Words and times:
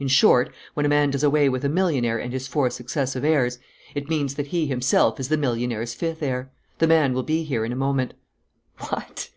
In 0.00 0.08
short, 0.08 0.52
when 0.74 0.84
a 0.84 0.88
man 0.88 1.10
does 1.10 1.22
away 1.22 1.48
with 1.48 1.64
a 1.64 1.68
millionaire 1.68 2.18
and 2.18 2.32
his 2.32 2.48
four 2.48 2.68
successive 2.68 3.22
heirs, 3.24 3.60
it 3.94 4.08
means 4.08 4.34
that 4.34 4.48
he 4.48 4.66
himself 4.66 5.20
is 5.20 5.28
the 5.28 5.36
millionaire's 5.36 5.94
fifth 5.94 6.20
heir. 6.20 6.50
The 6.78 6.88
man 6.88 7.14
will 7.14 7.22
be 7.22 7.44
here 7.44 7.64
in 7.64 7.70
a 7.70 7.76
moment." 7.76 8.14
"What!" 8.78 9.30